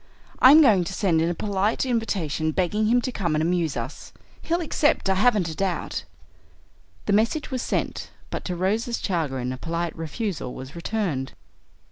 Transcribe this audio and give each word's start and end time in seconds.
"I'm 0.39 0.63
going 0.63 0.83
to 0.85 0.93
send 0.95 1.21
in 1.21 1.29
a 1.29 1.35
polite 1.35 1.85
invitation 1.85 2.49
begging 2.49 2.87
him 2.87 3.01
to 3.03 3.11
come 3.11 3.35
and 3.35 3.41
amuse 3.43 3.77
us. 3.77 4.11
He'll 4.41 4.59
accept, 4.59 5.11
I 5.11 5.13
haven't 5.13 5.47
a 5.47 5.53
doubt." 5.55 6.05
The 7.05 7.13
message 7.13 7.51
was 7.51 7.61
sent, 7.61 8.09
but 8.31 8.43
to 8.45 8.55
Rose's 8.55 8.99
chagrin 8.99 9.53
a 9.53 9.57
polite 9.57 9.95
refusal 9.95 10.55
was 10.55 10.75
returned. 10.75 11.33